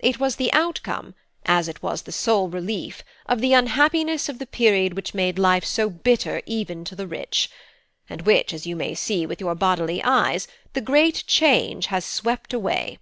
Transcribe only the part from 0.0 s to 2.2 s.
It was the outcome, as it was the